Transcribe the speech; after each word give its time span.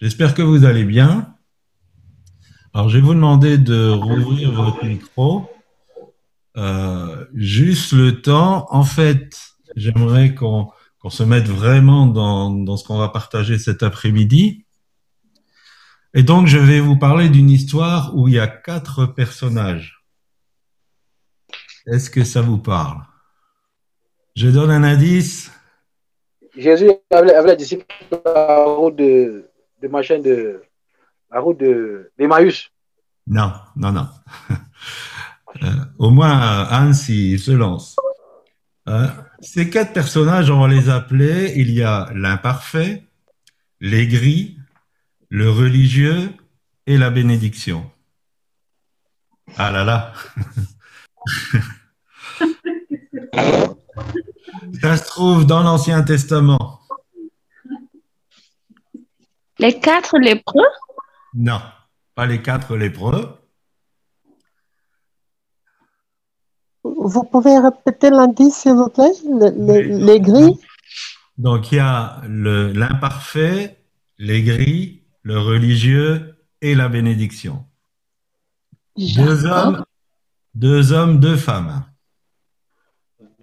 J'espère 0.00 0.34
que 0.34 0.42
vous 0.42 0.64
allez 0.64 0.84
bien. 0.84 1.34
Alors, 2.72 2.88
je 2.88 2.98
vais 2.98 3.02
vous 3.02 3.14
demander 3.14 3.58
de 3.58 3.90
rouvrir 3.90 4.52
votre 4.52 4.84
micro. 4.84 5.50
Euh, 6.56 7.26
juste 7.34 7.92
le 7.92 8.22
temps. 8.22 8.66
En 8.70 8.84
fait, 8.84 9.36
j'aimerais 9.74 10.36
qu'on 10.36 10.70
se 11.08 11.24
mette 11.24 11.48
vraiment 11.48 12.06
dans, 12.06 12.50
dans 12.50 12.76
ce 12.76 12.84
qu'on 12.84 12.98
va 12.98 13.08
partager 13.08 13.58
cet 13.58 13.82
après-midi. 13.82 14.64
Et 16.14 16.22
donc, 16.22 16.46
je 16.46 16.58
vais 16.58 16.78
vous 16.78 16.96
parler 16.96 17.28
d'une 17.28 17.50
histoire 17.50 18.16
où 18.16 18.28
il 18.28 18.34
y 18.34 18.38
a 18.38 18.46
quatre 18.46 19.04
personnages. 19.06 20.04
Est-ce 21.86 22.08
que 22.08 22.22
ça 22.22 22.40
vous 22.40 22.58
parle? 22.58 23.02
Je 24.36 24.48
donne 24.48 24.70
un 24.70 24.84
indice. 24.84 25.50
Jésus 26.56 26.88
avait, 27.10 27.34
avait 27.34 27.48
la 27.48 27.56
disciple 27.56 27.84
la 28.24 28.64
route 28.64 28.94
de, 28.94 29.48
de 29.82 29.88
machin 29.88 30.18
de 30.18 30.62
la 31.30 31.40
route 31.40 31.58
de 31.60 32.10
d'Emmaüs. 32.18 32.70
Non, 33.26 33.52
non, 33.76 33.92
non. 33.92 34.08
Euh, 35.62 35.66
au 35.98 36.10
moins, 36.10 36.66
Anne, 36.68 36.92
s'il 36.92 37.40
se 37.40 37.50
lance. 37.50 37.96
Euh, 38.86 39.08
ces 39.40 39.70
quatre 39.70 39.94
personnages, 39.94 40.50
on 40.50 40.60
va 40.60 40.68
les 40.68 40.90
appeler, 40.90 41.54
il 41.56 41.70
y 41.70 41.82
a 41.82 42.10
l'imparfait, 42.14 43.04
l'aigri, 43.80 44.58
le 45.30 45.50
religieux 45.50 46.30
et 46.86 46.98
la 46.98 47.10
bénédiction. 47.10 47.90
Ah 49.56 49.70
là 49.70 49.84
là. 49.84 50.12
Ça 54.80 54.96
se 54.96 55.04
trouve 55.04 55.46
dans 55.46 55.62
l'Ancien 55.62 56.02
Testament. 56.02 56.77
Les 59.58 59.78
quatre 59.80 60.18
lépreux? 60.18 60.66
Non, 61.34 61.60
pas 62.14 62.26
les 62.26 62.40
quatre 62.42 62.76
lépreux. 62.76 63.34
Vous 66.84 67.24
pouvez 67.24 67.58
répéter 67.58 68.10
l'indice, 68.10 68.54
s'il 68.58 68.72
vous 68.72 68.88
plaît? 68.88 69.12
Le- 69.24 69.50
le- 69.50 70.06
Les 70.06 70.20
gris? 70.20 70.58
Donc 71.36 71.70
il 71.72 71.76
y 71.76 71.80
a 71.80 72.20
le- 72.26 72.72
l'imparfait, 72.72 73.84
l'aigri, 74.18 75.04
le 75.22 75.38
religieux 75.38 76.36
et 76.60 76.74
la 76.74 76.88
bénédiction. 76.88 77.64
Deux 78.96 79.44
hommes, 79.46 79.84
deux 80.54 80.92
hommes, 80.92 81.20
deux 81.20 81.36
femmes. 81.36 81.84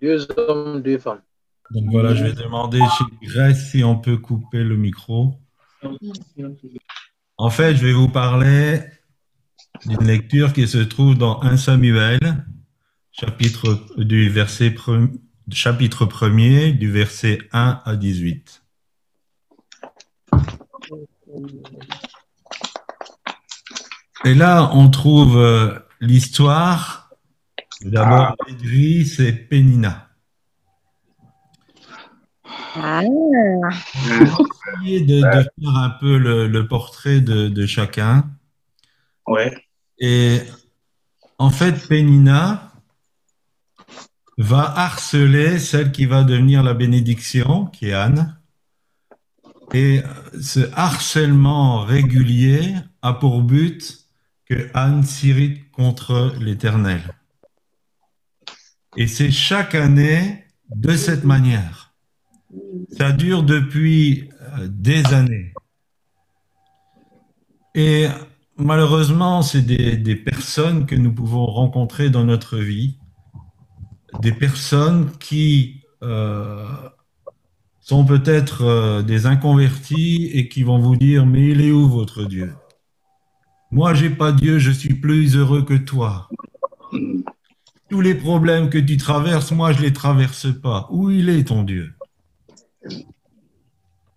Deux 0.01 0.27
hommes, 0.37 0.81
deux 0.81 0.97
femmes. 0.97 1.21
Donc 1.71 1.85
voilà, 1.91 2.13
je 2.13 2.23
vais 2.23 2.33
demander 2.33 2.79
chez 2.79 3.27
Grèce 3.27 3.71
si 3.71 3.83
on 3.83 3.97
peut 3.97 4.17
couper 4.17 4.63
le 4.63 4.75
micro. 4.75 5.39
En 7.37 7.49
fait, 7.49 7.75
je 7.75 7.85
vais 7.85 7.93
vous 7.93 8.09
parler 8.09 8.81
d'une 9.85 10.05
lecture 10.07 10.53
qui 10.53 10.67
se 10.67 10.77
trouve 10.77 11.17
dans 11.17 11.41
1 11.41 11.57
Samuel, 11.57 12.19
chapitre 13.11 13.85
du 13.97 14.29
verset 14.29 14.69
pre- 14.69 15.11
chapitre 15.51 16.05
1er, 16.05 16.77
du 16.77 16.91
verset 16.91 17.39
1 17.51 17.81
à 17.85 17.95
18. 17.95 18.63
Et 24.23 24.33
là, 24.33 24.71
on 24.73 24.89
trouve 24.89 25.37
euh, 25.37 25.77
l'histoire. 25.99 27.09
D'abord, 27.81 28.35
l'aigri, 28.47 29.05
c'est 29.05 29.33
Pénina. 29.33 30.04
Ah, 32.77 33.01
essayer 34.81 35.01
de, 35.01 35.21
de 35.21 35.43
faire 35.43 35.75
un 35.75 35.89
peu 35.99 36.17
le, 36.17 36.47
le 36.47 36.67
portrait 36.67 37.21
de, 37.21 37.47
de 37.47 37.65
chacun. 37.65 38.29
Ouais. 39.27 39.55
Et 39.99 40.41
en 41.37 41.49
fait, 41.49 41.87
Pénina 41.87 42.73
va 44.37 44.63
harceler 44.77 45.59
celle 45.59 45.91
qui 45.91 46.05
va 46.05 46.23
devenir 46.23 46.63
la 46.63 46.73
bénédiction, 46.73 47.67
qui 47.67 47.89
est 47.89 47.93
Anne. 47.93 48.37
Et 49.73 50.01
ce 50.39 50.59
harcèlement 50.73 51.83
régulier 51.83 52.75
a 53.01 53.13
pour 53.13 53.41
but 53.41 54.05
que 54.45 54.69
Anne 54.73 55.03
s'irrite 55.03 55.71
contre 55.71 56.35
l'Éternel. 56.39 57.01
Et 58.97 59.07
c'est 59.07 59.31
chaque 59.31 59.75
année 59.75 60.45
de 60.69 60.95
cette 60.95 61.23
manière. 61.23 61.84
Ça 62.97 63.11
dure 63.11 63.43
depuis 63.43 64.29
euh, 64.41 64.67
des 64.69 65.05
années. 65.13 65.53
Et 67.73 68.07
malheureusement, 68.57 69.41
c'est 69.41 69.61
des, 69.61 70.15
personnes 70.15 70.85
que 70.85 70.95
nous 70.95 71.13
pouvons 71.13 71.45
rencontrer 71.45 72.09
dans 72.09 72.23
notre 72.23 72.57
vie, 72.57 72.97
des 74.21 74.31
personnes 74.31 75.11
qui 75.19 75.81
euh, 76.01 76.65
sont 77.81 78.05
peut-être 78.05 78.63
euh, 78.63 79.01
des 79.01 79.25
inconvertis 79.25 80.29
et 80.33 80.47
qui 80.47 80.63
vont 80.63 80.79
vous 80.79 80.95
dire, 80.95 81.25
mais 81.25 81.49
il 81.49 81.61
est 81.61 81.71
où 81.71 81.89
votre 81.89 82.23
Dieu? 82.23 82.53
Moi, 83.71 83.93
j'ai 83.93 84.09
pas 84.09 84.31
Dieu, 84.31 84.57
je 84.57 84.71
suis 84.71 84.93
plus 84.93 85.35
heureux 85.35 85.63
que 85.63 85.73
toi. 85.73 86.29
Tous 87.89 88.01
les 88.01 88.15
problèmes 88.15 88.69
que 88.69 88.77
tu 88.77 88.95
traverses, 88.95 89.51
moi, 89.51 89.73
je 89.73 89.81
les 89.81 89.91
traverse 89.91 90.47
pas. 90.61 90.87
Où 90.91 91.09
il 91.09 91.29
est 91.29 91.49
ton 91.49 91.63
Dieu? 91.63 91.93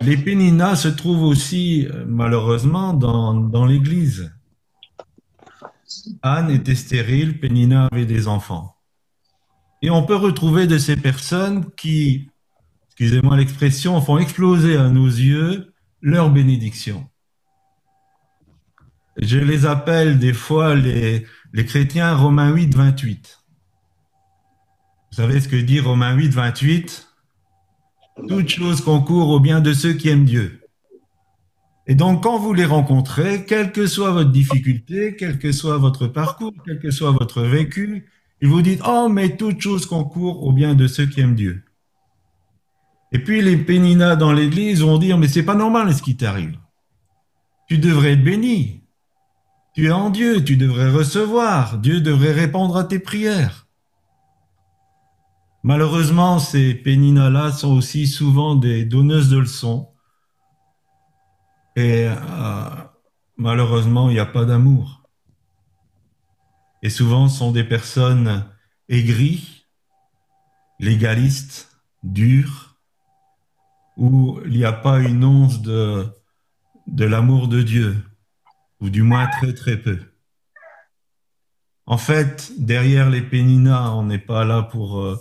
Les 0.09 0.17
péninas 0.17 0.77
se 0.77 0.89
trouvent 0.89 1.25
aussi, 1.25 1.87
euh, 1.87 2.05
malheureusement, 2.07 2.95
dans, 2.95 3.67
l'Église. 3.67 4.33
Anne 6.23 6.51
était 6.51 6.75
stérile, 6.75 7.39
Pénina 7.39 7.89
avait 7.93 8.07
des 8.07 8.27
enfants. 8.27 8.75
Et 9.83 9.91
on 9.91 10.05
peut 10.05 10.17
retrouver 10.17 10.67
de 10.67 10.79
ces 10.79 10.97
personnes 10.97 11.71
qui, 11.77 12.31
excusez-moi 12.87 13.37
l'expression, 13.37 14.01
font 14.01 14.17
exploser 14.17 14.79
à 14.79 14.89
nos 14.89 15.07
yeux 15.07 15.75
leur 16.01 16.31
bénédiction. 16.31 17.07
Je 19.19 19.39
les 19.39 19.67
appelle 19.67 20.19
des 20.19 20.33
fois 20.33 20.75
les, 20.75 21.27
les 21.53 21.65
chrétiens 21.67 22.17
Romains 22.17 22.51
8, 22.51 22.75
28. 22.75 23.45
Vous 25.11 25.17
savez 25.17 25.41
ce 25.41 25.49
que 25.49 25.57
dit 25.57 25.81
Romains 25.81 26.15
8, 26.15 26.29
28 26.29 27.08
toute 28.27 28.49
chose 28.49 28.81
concourt 28.81 29.31
au 29.31 29.41
bien 29.41 29.61
de 29.61 29.73
ceux 29.73 29.93
qui 29.93 30.09
aiment 30.09 30.25
Dieu. 30.25 30.61
Et 31.87 31.95
donc, 31.95 32.23
quand 32.23 32.39
vous 32.39 32.53
les 32.53 32.67
rencontrez, 32.67 33.45
quelle 33.47 33.73
que 33.73 33.87
soit 33.87 34.11
votre 34.11 34.31
difficulté, 34.31 35.17
quel 35.19 35.39
que 35.39 35.53
soit 35.53 35.79
votre 35.79 36.07
parcours, 36.07 36.53
quel 36.65 36.79
que 36.79 36.91
soit 36.91 37.13
votre 37.13 37.43
vécu, 37.43 38.07
ils 38.43 38.49
vous 38.49 38.61
disent, 38.61 38.83
oh, 38.87 39.09
mais 39.11 39.37
toute 39.37 39.61
chose 39.61 39.87
concourt 39.87 40.45
au 40.45 40.53
bien 40.53 40.75
de 40.75 40.87
ceux 40.87 41.07
qui 41.07 41.21
aiment 41.21 41.35
Dieu. 41.35 41.63
Et 43.13 43.19
puis, 43.19 43.41
les 43.41 43.57
péninas 43.57 44.17
dans 44.17 44.33
l'église 44.33 44.83
vont 44.83 44.99
dire, 44.99 45.17
mais 45.17 45.29
c'est 45.29 45.45
pas 45.45 45.55
normal 45.55 45.95
ce 45.95 46.03
qui 46.03 46.17
t'arrive. 46.17 46.59
Tu 47.69 47.79
devrais 47.79 48.13
être 48.13 48.25
béni. 48.25 48.83
Tu 49.75 49.87
es 49.87 49.91
en 49.91 50.11
Dieu, 50.11 50.45
tu 50.45 50.57
devrais 50.57 50.91
recevoir. 50.91 51.79
Dieu 51.79 52.01
devrait 52.01 52.33
répondre 52.33 52.77
à 52.77 52.85
tes 52.85 52.99
prières. 52.99 53.68
Malheureusement, 55.65 56.39
ces 56.39 56.73
péninas-là 56.73 57.51
sont 57.51 57.77
aussi 57.77 58.07
souvent 58.07 58.55
des 58.55 58.85
donneuses 58.85 59.29
de 59.29 59.39
leçons. 59.39 59.93
Et 61.75 62.07
euh, 62.07 62.71
malheureusement, 63.37 64.09
il 64.09 64.15
n'y 64.15 64.21
a 64.21 64.27
pas 64.27 64.45
d'amour. 64.45 65.03
Et 66.83 66.91
souvent, 66.91 67.29
sont 67.29 67.51
des 67.51 67.65
personnes 67.65 68.45
aigries, 68.89 69.67
légalistes, 70.79 71.83
dures, 72.05 72.77
où 73.97 74.41
il 74.47 74.53
n'y 74.53 74.65
a 74.65 74.73
pas 74.73 75.01
une 75.01 75.25
once 75.25 75.61
de, 75.61 76.07
de 76.87 77.05
l'amour 77.05 77.49
de 77.49 77.63
Dieu, 77.63 77.97
ou 78.81 78.91
du 78.91 79.03
moins 79.03 79.27
très 79.27 79.53
très 79.53 79.77
peu. 79.77 79.99
En 81.85 81.99
fait, 81.99 82.53
derrière 82.59 83.11
les 83.11 83.23
péninas, 83.23 83.91
on 83.91 84.05
n'est 84.05 84.19
pas 84.19 84.45
là 84.45 84.63
pour... 84.63 85.01
euh, 85.01 85.19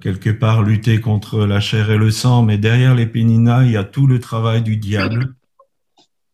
quelque 0.00 0.30
part 0.30 0.62
lutter 0.62 1.00
contre 1.00 1.44
la 1.44 1.60
chair 1.60 1.90
et 1.90 1.98
le 1.98 2.10
sang, 2.10 2.42
mais 2.42 2.58
derrière 2.58 2.94
les 2.94 3.10
il 3.14 3.70
y 3.70 3.76
a 3.76 3.84
tout 3.84 4.06
le 4.06 4.20
travail 4.20 4.62
du 4.62 4.76
diable 4.76 5.34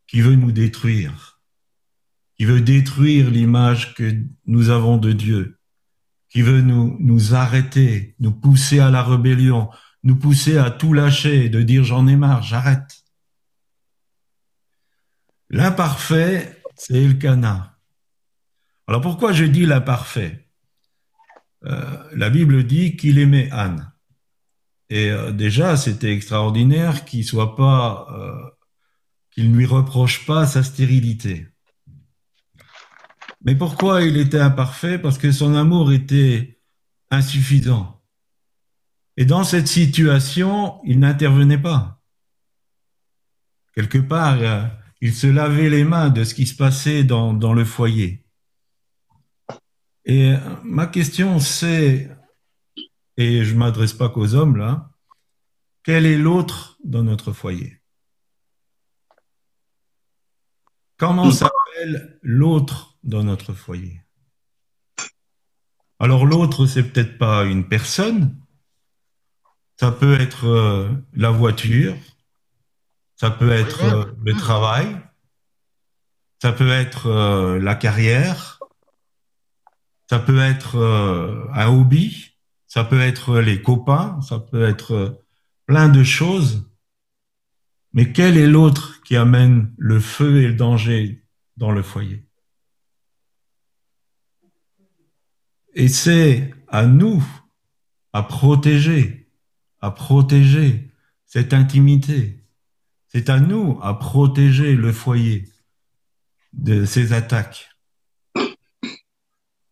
qui 0.07 0.21
veut 0.21 0.35
nous 0.35 0.53
détruire, 0.53 1.41
qui 2.37 2.45
veut 2.45 2.61
détruire 2.61 3.31
l'image 3.31 3.95
que 3.95 4.17
nous 4.47 4.71
avons 4.71 4.97
de 4.97 5.13
Dieu, 5.13 5.59
qui 6.29 6.43
veut 6.43 6.61
nous, 6.61 6.97
nous 7.01 7.35
arrêter, 7.35 8.15
nous 8.19 8.33
pousser 8.33 8.81
à 8.81 8.91
la 8.91 9.03
rébellion, 9.03 9.71
nous 10.03 10.17
pousser 10.17 10.59
à 10.59 10.71
tout 10.71 10.93
lâcher 10.93 11.49
de 11.49 11.63
dire 11.63 11.85
j'en 11.85 12.07
ai 12.07 12.17
marre, 12.17 12.43
j'arrête. 12.43 13.05
L'imparfait, 15.51 16.63
c'est 16.77 17.03
Elkanah. 17.03 17.79
Alors 18.87 19.01
pourquoi 19.01 19.33
je 19.33 19.45
dis 19.45 19.67
l'imparfait 19.67 20.45
euh, 20.45 20.48
la 22.15 22.31
Bible 22.31 22.65
dit 22.65 22.97
qu'il 22.97 23.19
aimait 23.19 23.51
Anne. 23.53 23.93
Et 24.91 25.11
euh, 25.11 25.33
déjà, 25.33 25.77
c'était 25.77 26.13
extraordinaire 26.13 27.05
qu'il 27.05 27.25
soit 27.25 27.57
pas, 27.57 28.07
euh, 28.13 28.51
qu'il 29.31 29.51
ne 29.51 29.57
lui 29.57 29.67
reproche 29.67 30.25
pas 30.27 30.47
sa 30.47 30.63
stérilité. 30.63 31.49
Mais 33.45 33.55
pourquoi 33.55 34.03
il 34.03 34.17
était 34.17 34.41
imparfait? 34.41 34.99
Parce 34.99 35.19
que 35.19 35.31
son 35.31 35.55
amour 35.55 35.93
était 35.93 36.61
insuffisant. 37.11 38.03
Et 39.17 39.25
dans 39.25 39.45
cette 39.45 39.69
situation, 39.69 40.81
il 40.85 41.01
n'intervenait 41.01 41.59
pas. 41.59 42.03
Quelque 43.75 43.99
part, 43.99 44.39
euh, 44.41 44.65
il 45.01 45.15
se 45.15 45.27
lavait 45.27 45.71
les 45.71 45.85
mains 45.85 46.09
de 46.09 46.25
ce 46.25 46.35
qui 46.35 46.47
se 46.47 46.57
passait 46.57 47.05
dans 47.05 47.53
le 47.53 47.65
foyer. 47.65 48.25
Et 50.09 50.33
euh, 50.33 50.39
ma 50.65 50.87
question, 50.87 51.39
c'est, 51.39 52.11
et 53.19 53.45
je 53.45 53.55
m'adresse 53.55 53.93
pas 53.93 54.09
qu'aux 54.09 54.35
hommes 54.35 54.57
là, 54.57 54.91
quel 55.83 56.07
est 56.07 56.17
l'autre 56.17 56.79
dans 56.83 57.03
notre 57.03 57.33
foyer? 57.33 57.83
Comment 60.97 61.31
s'appelle 61.31 62.19
l'autre 62.23 62.97
dans 63.05 63.23
notre 63.23 63.53
foyer? 63.53 64.03
Alors 65.99 66.25
l'autre, 66.25 66.65
c'est 66.65 66.85
peut-être 66.85 67.19
pas 67.19 67.45
une 67.45 67.69
personne, 67.69 68.35
ça 69.79 69.93
peut 69.93 70.19
être 70.19 70.47
euh, 70.47 70.91
la 71.13 71.31
voiture, 71.31 71.95
ça 73.17 73.31
peut 73.31 73.51
être 73.51 73.85
euh, 73.85 74.05
le 74.25 74.33
travail, 74.33 74.99
ça 76.41 76.53
peut 76.53 76.71
être 76.71 77.59
la 77.61 77.75
carrière, 77.75 78.58
ça 80.09 80.19
peut 80.19 80.39
être 80.39 80.77
euh, 80.77 81.47
un 81.53 81.69
hobby, 81.69 82.37
ça 82.67 82.83
peut 82.85 83.01
être 83.01 83.39
les 83.41 83.61
copains, 83.61 84.21
ça 84.23 84.39
peut 84.39 84.65
être 84.65 84.95
euh, 84.95 85.11
plein 85.67 85.89
de 85.89 86.03
choses. 86.03 86.71
Mais 87.93 88.13
quel 88.13 88.37
est 88.37 88.47
l'autre 88.47 89.03
qui 89.03 89.17
amène 89.17 89.73
le 89.77 90.01
feu 90.01 90.43
et 90.43 90.49
le 90.49 90.55
danger 90.55 91.25
dans 91.57 91.73
le 91.73 91.83
foyer? 91.83 92.25
Et 95.75 95.89
c'est 95.89 96.55
à 96.69 96.87
nous 96.87 97.23
à 98.13 98.23
protéger, 98.23 99.31
à 99.81 99.91
protéger 99.91 100.91
cette 101.27 101.53
intimité. 101.53 102.43
C'est 103.09 103.29
à 103.29 103.41
nous 103.41 103.79
à 103.83 103.99
protéger 103.99 104.75
le 104.75 104.93
foyer 104.93 105.45
de 106.55 106.85
ces 106.85 107.13
attaques. 107.13 107.78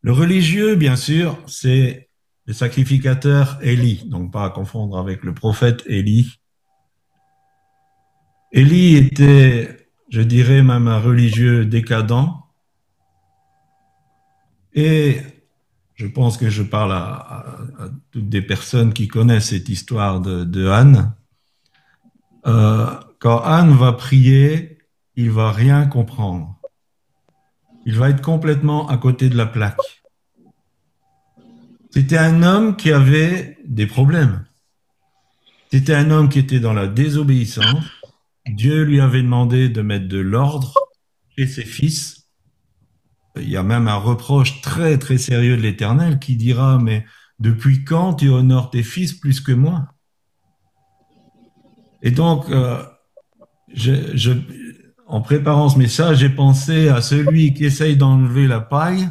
Le 0.07 0.13
religieux, 0.13 0.77
bien 0.77 0.95
sûr, 0.95 1.37
c'est 1.49 2.11
le 2.45 2.53
sacrificateur 2.53 3.59
Élie, 3.61 4.05
donc 4.07 4.31
pas 4.31 4.45
à 4.45 4.51
confondre 4.51 4.99
avec 4.99 5.25
le 5.25 5.35
prophète 5.35 5.83
Élie. 5.87 6.39
Élie 8.53 8.95
était, 8.95 9.89
je 10.09 10.21
dirais 10.21 10.63
même 10.63 10.87
un 10.87 11.01
religieux 11.01 11.67
décadent. 11.67 12.29
Et 14.75 15.23
je 15.97 16.07
pense 16.07 16.37
que 16.37 16.51
je 16.51 16.63
parle 16.63 16.93
à, 16.93 17.57
toutes 18.13 18.29
des 18.29 18.43
personnes 18.43 18.93
qui 18.93 19.09
connaissent 19.09 19.49
cette 19.49 19.69
histoire 19.69 20.21
de, 20.21 20.45
de 20.45 20.69
Anne. 20.69 21.17
Euh, 22.47 22.87
quand 23.19 23.41
Anne 23.41 23.75
va 23.75 23.93
prier, 23.93 24.79
il 25.17 25.33
va 25.33 25.51
rien 25.51 25.85
comprendre. 25.87 26.56
Il 27.87 27.95
va 27.95 28.11
être 28.11 28.21
complètement 28.21 28.89
à 28.89 28.99
côté 28.99 29.29
de 29.29 29.37
la 29.37 29.47
plaque. 29.47 30.03
C'était 31.93 32.19
un 32.19 32.43
homme 32.43 32.77
qui 32.77 32.91
avait 32.91 33.59
des 33.65 33.87
problèmes. 33.87 34.45
C'était 35.71 35.95
un 35.95 36.11
homme 36.11 36.29
qui 36.29 36.41
était 36.41 36.59
dans 36.59 36.73
la 36.73 36.89
désobéissance. 36.89 37.85
Dieu 38.47 38.83
lui 38.83 39.01
avait 39.01 39.23
demandé 39.23 39.69
de 39.69 39.83
mettre 39.83 40.09
de 40.09 40.19
l'ordre 40.19 40.75
chez 41.39 41.47
ses 41.47 41.65
fils. 41.65 42.29
Il 43.37 43.49
y 43.49 43.57
a 43.57 43.63
même 43.63 43.87
un 43.87 43.97
reproche 43.97 44.61
très 44.63 44.99
très 44.99 45.19
sérieux 45.19 45.57
de 45.57 45.63
l'Éternel 45.63 46.19
qui 46.19 46.37
dira, 46.37 46.79
mais 46.79 47.07
depuis 47.39 47.85
quand 47.85 48.15
tu 48.15 48.29
honores 48.29 48.71
tes 48.71 48.83
fils 48.83 49.13
plus 49.13 49.41
que 49.41 49.53
moi? 49.53 49.95
Et 52.03 52.11
donc, 52.11 52.51
euh, 52.51 52.83
je, 53.73 54.17
je, 54.17 54.33
en 55.07 55.21
préparant 55.21 55.69
ce 55.69 55.79
message, 55.79 56.19
j'ai 56.19 56.31
pensé 56.31 56.89
à 56.89 57.01
celui 57.01 57.55
qui 57.55 57.65
essaye 57.65 57.97
d'enlever 57.97 58.47
la 58.47 58.61
paille 58.61 59.09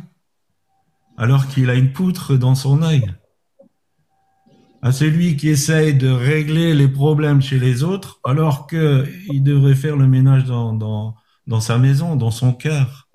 alors 1.18 1.48
qu'il 1.48 1.70
a 1.70 1.76
une 1.76 1.94
poutre 1.94 2.36
dans 2.36 2.56
son 2.56 2.82
œil. 2.82 3.06
À 4.82 4.92
celui 4.92 5.38
qui 5.38 5.48
essaye 5.48 5.96
de 5.96 6.10
régler 6.10 6.76
les 6.76 6.90
problèmes 6.90 7.42
chez 7.42 7.60
les 7.60 7.84
autres 7.84 8.20
alors 8.26 8.68
qu'il 8.68 9.42
devrait 9.42 9.76
faire 9.76 9.96
le 9.96 10.08
ménage 10.08 10.44
dans, 10.44 10.74
dans, 10.74 11.16
dans 11.48 11.62
sa 11.62 11.78
maison, 11.78 12.16
dans 12.16 12.32
son 12.32 12.54
cœur. 12.54 13.10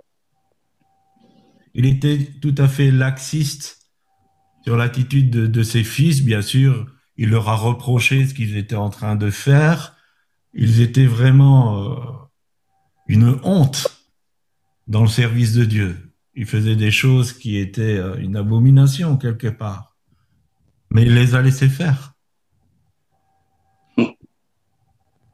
Il 1.75 1.87
était 1.87 2.31
tout 2.41 2.55
à 2.57 2.67
fait 2.67 2.91
laxiste 2.91 3.91
sur 4.65 4.77
l'attitude 4.77 5.31
de, 5.31 5.47
de 5.47 5.63
ses 5.63 5.85
fils. 5.85 6.25
Bien 6.25 6.43
sûr, 6.43 6.87
il 7.17 7.29
leur 7.29 7.49
a 7.49 7.55
reproché 7.55 8.27
ce 8.27 8.35
qu'ils 8.35 8.57
étaient 8.57 8.75
en 8.75 8.91
train 8.91 9.15
de 9.15 9.31
faire. 9.31 9.95
Ils 10.55 10.81
étaient 10.81 11.07
vraiment 11.07 11.79
euh, 11.79 11.95
une 13.11 13.41
honte 13.43 14.07
dans 14.87 15.03
le 15.03 15.09
service 15.09 15.53
de 15.53 15.65
Dieu. 15.65 16.13
Ils 16.35 16.47
faisaient 16.47 16.77
des 16.77 16.93
choses 16.93 17.33
qui 17.33 17.57
étaient 17.57 17.99
euh, 17.99 18.15
une 18.19 18.37
abomination 18.37 19.17
quelque 19.17 19.49
part. 19.49 19.97
Mais 20.91 21.03
il 21.03 21.15
les 21.15 21.35
a 21.35 21.43
laissés 21.43 21.69
faire. 21.69 22.13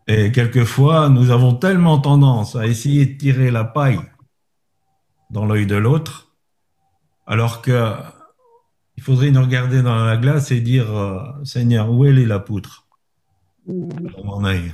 Et 0.08 0.32
quelquefois, 0.32 1.10
nous 1.10 1.30
avons 1.30 1.54
tellement 1.54 1.98
tendance 1.98 2.56
à 2.56 2.66
essayer 2.66 3.04
de 3.04 3.18
tirer 3.18 3.50
la 3.50 3.64
paille 3.64 4.00
dans 5.28 5.44
l'œil 5.44 5.66
de 5.66 5.76
l'autre, 5.76 6.34
alors 7.26 7.60
que 7.60 7.92
il 8.96 9.02
faudrait 9.02 9.30
nous 9.30 9.42
regarder 9.42 9.82
dans 9.82 10.02
la 10.02 10.16
glace 10.16 10.50
et 10.50 10.62
dire 10.62 10.90
euh, 10.96 11.44
Seigneur, 11.44 11.90
où 11.90 12.06
est 12.06 12.12
la 12.12 12.38
poutre? 12.38 12.86
Dans 13.66 14.24
mon 14.24 14.44
œil 14.46 14.72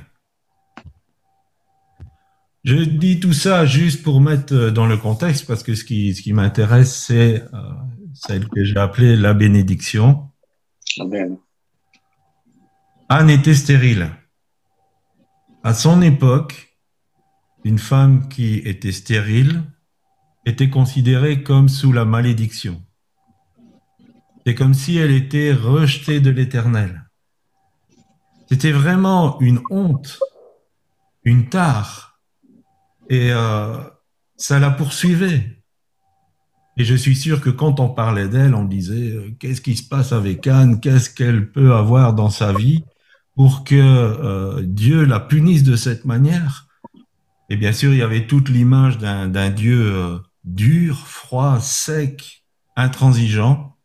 Je 2.63 2.75
dis 2.75 3.19
tout 3.19 3.33
ça 3.33 3.65
juste 3.65 4.03
pour 4.03 4.21
mettre 4.21 4.53
euh, 4.53 4.71
dans 4.71 4.85
le 4.85 4.95
contexte, 4.95 5.45
parce 5.47 5.63
que 5.63 5.75
ce 5.75 5.83
qui, 5.83 6.15
ce 6.15 6.21
qui 6.21 6.31
m'intéresse, 6.31 6.95
c'est 6.95 7.43
euh, 7.53 7.59
celle 8.13 8.47
que 8.47 8.63
j'ai 8.63 8.77
appelée 8.77 9.17
la 9.17 9.33
bénédiction. 9.33 10.29
Amen. 10.99 11.37
Anne 13.09 13.29
était 13.29 13.53
stérile. 13.53 14.11
À 15.63 15.73
son 15.73 16.01
époque, 16.01 16.77
une 17.65 17.79
femme 17.79 18.29
qui 18.29 18.55
était 18.59 18.91
stérile 18.93 19.63
était 20.45 20.69
considérée 20.69 21.43
comme 21.43 21.67
sous 21.67 21.91
la 21.91 22.05
malédiction. 22.05 22.81
C'est 24.45 24.55
comme 24.55 24.73
si 24.73 24.97
elle 24.97 25.11
était 25.11 25.53
rejetée 25.53 26.19
de 26.21 26.29
l'Éternel. 26.29 27.09
C'était 28.49 28.71
vraiment 28.71 29.39
une 29.39 29.61
honte, 29.69 30.19
une 31.23 31.47
tare, 31.49 32.12
et 33.09 33.31
euh, 33.31 33.77
ça 34.37 34.59
la 34.59 34.71
poursuivait. 34.71 35.63
Et 36.75 36.85
je 36.85 36.95
suis 36.95 37.15
sûr 37.15 37.39
que 37.39 37.49
quand 37.49 37.79
on 37.79 37.89
parlait 37.89 38.27
d'elle, 38.27 38.55
on 38.55 38.65
disait 38.65 39.11
euh, 39.11 39.31
qu'est-ce 39.39 39.61
qui 39.61 39.75
se 39.75 39.87
passe 39.87 40.11
avec 40.11 40.47
Anne, 40.47 40.79
qu'est-ce 40.79 41.09
qu'elle 41.09 41.51
peut 41.51 41.73
avoir 41.73 42.13
dans 42.13 42.29
sa 42.29 42.51
vie 42.51 42.83
pour 43.35 43.63
que 43.63 43.75
euh, 43.75 44.61
Dieu 44.63 45.05
la 45.05 45.19
punisse 45.19 45.63
de 45.63 45.75
cette 45.75 46.05
manière? 46.05 46.67
Et 47.49 47.57
bien 47.57 47.73
sûr, 47.73 47.91
il 47.93 47.99
y 47.99 48.01
avait 48.01 48.25
toute 48.25 48.49
l'image 48.49 48.97
d'un 48.97 49.49
Dieu 49.51 49.95
euh, 49.95 50.17
dur, 50.43 50.97
froid, 51.07 51.59
sec, 51.59 52.43
intransigeant. 52.75 53.77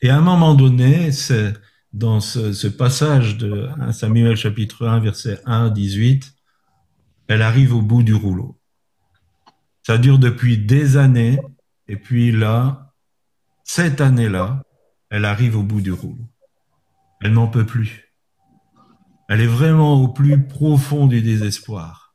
Et 0.00 0.10
à 0.10 0.16
un 0.16 0.22
moment 0.22 0.54
donné, 0.54 1.12
c'est 1.12 1.52
dans 1.92 2.18
ce, 2.18 2.52
ce 2.52 2.66
passage 2.66 3.36
de 3.36 3.68
1 3.78 3.92
Samuel 3.92 4.34
chapitre 4.34 4.88
1, 4.88 4.98
verset 4.98 5.40
1 5.46 5.66
à 5.66 5.70
18, 5.70 6.34
elle 7.32 7.40
arrive 7.40 7.74
au 7.74 7.80
bout 7.80 8.02
du 8.02 8.12
rouleau. 8.12 8.58
Ça 9.86 9.96
dure 9.96 10.18
depuis 10.18 10.58
des 10.58 10.98
années, 10.98 11.40
et 11.88 11.96
puis 11.96 12.30
là, 12.30 12.92
cette 13.64 14.02
année-là, 14.02 14.62
elle 15.08 15.24
arrive 15.24 15.56
au 15.56 15.62
bout 15.62 15.80
du 15.80 15.92
rouleau. 15.92 16.28
Elle 17.22 17.32
n'en 17.32 17.48
peut 17.48 17.64
plus. 17.64 18.12
Elle 19.30 19.40
est 19.40 19.46
vraiment 19.46 19.94
au 19.94 20.08
plus 20.08 20.46
profond 20.46 21.06
du 21.06 21.22
désespoir. 21.22 22.14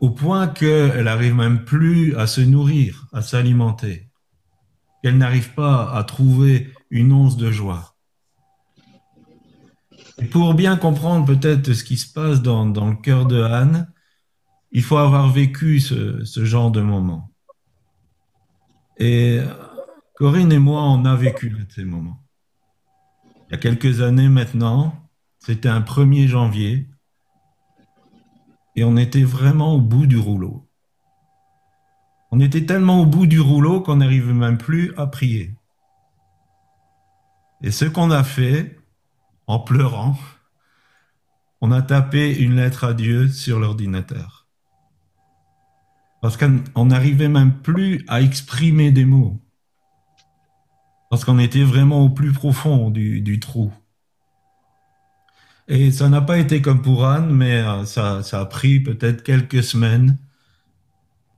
Au 0.00 0.08
point 0.08 0.48
qu'elle 0.48 1.08
arrive 1.08 1.34
même 1.34 1.64
plus 1.64 2.16
à 2.16 2.26
se 2.26 2.40
nourrir, 2.40 3.08
à 3.12 3.20
s'alimenter. 3.20 4.08
Qu'elle 5.02 5.18
n'arrive 5.18 5.52
pas 5.52 5.92
à 5.94 6.02
trouver 6.04 6.72
une 6.88 7.12
once 7.12 7.36
de 7.36 7.50
joie. 7.50 7.96
Et 10.18 10.24
pour 10.24 10.54
bien 10.54 10.78
comprendre 10.78 11.26
peut-être 11.26 11.74
ce 11.74 11.84
qui 11.84 11.98
se 11.98 12.10
passe 12.10 12.40
dans, 12.40 12.64
dans 12.64 12.88
le 12.88 12.96
cœur 12.96 13.26
de 13.26 13.42
Anne, 13.42 13.92
il 14.72 14.82
faut 14.82 14.98
avoir 14.98 15.30
vécu 15.30 15.80
ce, 15.80 16.44
genre 16.44 16.70
de 16.70 16.80
moment. 16.80 17.30
Et 18.98 19.40
Corinne 20.14 20.52
et 20.52 20.58
moi, 20.58 20.82
on 20.82 21.04
a 21.04 21.14
vécu 21.14 21.54
ces 21.68 21.84
moments. 21.84 22.22
Il 23.48 23.52
y 23.52 23.54
a 23.54 23.58
quelques 23.58 24.00
années 24.00 24.28
maintenant, 24.28 25.08
c'était 25.38 25.68
un 25.68 25.80
1er 25.80 26.26
janvier. 26.26 26.88
et 28.74 28.84
on 28.84 28.96
était 28.96 29.24
vraiment 29.24 29.74
au 29.74 29.80
bout 29.80 30.06
du 30.06 30.18
rouleau. 30.18 30.68
On 32.30 32.40
était 32.40 32.66
tellement 32.66 33.00
au 33.00 33.06
bout 33.06 33.26
du 33.26 33.40
rouleau 33.40 33.80
qu'on 33.80 33.96
n'arrivait 33.96 34.34
même 34.34 34.58
plus 34.58 34.92
à 34.98 35.06
prier. 35.06 35.54
Et 37.62 37.70
ce 37.70 37.86
qu'on 37.86 38.10
a 38.10 38.22
fait, 38.24 38.78
en 39.46 39.60
pleurant, 39.60 40.18
on 41.60 41.72
a 41.72 41.82
tapé 41.82 42.36
une 42.36 42.56
lettre 42.56 42.84
à 42.84 42.94
Dieu 42.94 43.28
sur 43.28 43.58
l'ordinateur. 43.58 44.35
Parce 46.26 46.36
qu'on 46.36 46.86
n'arrivait 46.86 47.28
même 47.28 47.52
plus 47.52 48.04
à 48.08 48.20
exprimer 48.20 48.90
des 48.90 49.04
mots. 49.04 49.40
Parce 51.08 51.24
qu'on 51.24 51.38
était 51.38 51.62
vraiment 51.62 52.02
au 52.02 52.08
plus 52.08 52.32
profond 52.32 52.90
du, 52.90 53.20
du 53.20 53.38
trou. 53.38 53.72
Et 55.68 55.92
ça 55.92 56.08
n'a 56.08 56.20
pas 56.20 56.38
été 56.38 56.60
comme 56.60 56.82
pour 56.82 57.06
Anne, 57.06 57.30
mais 57.30 57.58
euh, 57.58 57.84
ça, 57.84 58.24
ça 58.24 58.40
a 58.40 58.44
pris 58.44 58.80
peut-être 58.80 59.22
quelques 59.22 59.62
semaines. 59.62 60.18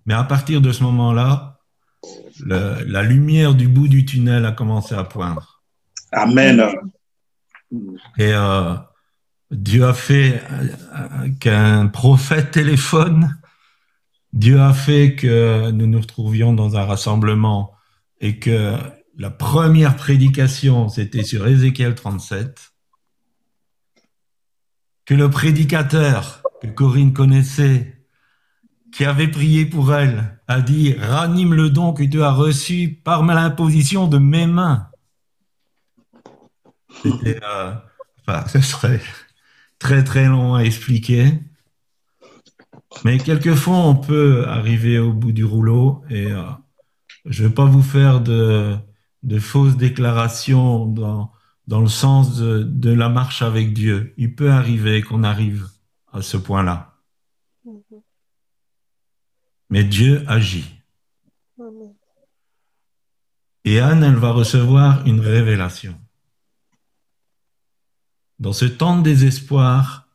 Mais 0.07 0.15
à 0.15 0.25
partir 0.25 0.63
de 0.63 0.73
ce 0.73 0.83
moment-là, 0.85 1.59
la 2.47 3.03
lumière 3.03 3.55
du 3.55 3.69
bout 3.69 3.89
du 3.89 4.07
tunnel 4.07 4.47
a 4.47 4.53
commencé 4.53 4.95
à 4.95 5.05
poindre. 5.05 5.63
Amen. 6.13 6.65
Et 8.17 8.33
euh, 8.33 8.75
Dieu 9.51 9.85
a 9.85 9.93
fait 9.93 10.43
euh, 10.51 11.29
qu'un 11.41 11.89
prophète 11.89 12.53
téléphone. 12.53 13.37
Dieu 14.33 14.61
a 14.61 14.73
fait 14.73 15.15
que 15.15 15.71
nous 15.71 15.87
nous 15.87 16.01
retrouvions 16.01 16.53
dans 16.53 16.77
un 16.77 16.85
rassemblement 16.85 17.75
et 18.21 18.39
que 18.39 18.77
la 19.17 19.31
première 19.31 19.97
prédication, 19.97 20.89
c'était 20.89 21.25
sur 21.25 21.47
Ézéchiel 21.47 21.95
37. 21.95 22.73
Que 25.05 25.15
le 25.15 25.31
prédicateur 25.31 26.43
que 26.61 26.67
Corinne 26.67 27.13
connaissait, 27.13 28.05
qui 28.93 29.05
avait 29.05 29.29
prié 29.29 29.67
pour 29.67 29.95
elle, 29.95 30.41
a 30.47 30.61
dit 30.61 30.95
Ranime 30.95 31.55
le 31.55 31.71
don 31.71 31.93
que 31.93 32.03
tu 32.03 32.23
as 32.23 32.33
reçu 32.33 33.01
par 33.05 33.25
l'imposition 33.25 34.09
de 34.09 34.19
mes 34.19 34.47
mains. 34.47 34.89
C'était, 37.03 37.41
euh, 37.43 37.75
ce 38.47 38.61
serait 38.61 39.01
très 39.79 40.05
très 40.05 40.27
long 40.27 40.55
à 40.55 40.63
expliquer. 40.63 41.41
Mais 43.05 43.19
quelquefois, 43.19 43.77
on 43.77 43.95
peut 43.95 44.47
arriver 44.47 44.99
au 44.99 45.13
bout 45.13 45.33
du 45.33 45.45
rouleau 45.45 46.03
et 46.11 46.27
euh, 46.33 46.43
je 47.27 47.43
ne 47.43 47.49
vais 47.49 47.55
pas 47.55 47.67
vous 47.67 47.83
faire 47.83 48.21
de, 48.21 48.77
de 49.23 49.39
fausses 49.39 49.77
déclarations 49.77 50.87
dans, 50.87 51.31
dans 51.67 51.81
le 51.81 51.89
sens 51.89 52.37
de, 52.39 52.63
de 52.63 52.91
la 52.91 53.09
marche 53.09 53.43
avec 53.43 53.75
Dieu. 53.75 54.15
Il 54.17 54.35
peut 54.35 54.51
arriver 54.51 55.03
qu'on 55.03 55.23
arrive 55.23 55.69
à 56.13 56.23
ce 56.23 56.37
point-là. 56.37 56.95
Mais 59.71 59.85
Dieu 59.85 60.25
agit. 60.27 60.75
Et 63.65 63.81
Anne, 63.81 64.03
elle 64.03 64.17
va 64.17 64.31
recevoir 64.31 65.07
une 65.07 65.21
révélation. 65.21 65.95
Dans 68.39 68.55
ce 68.55 68.65
temps 68.65 68.97
de 68.97 69.03
désespoir, 69.03 70.08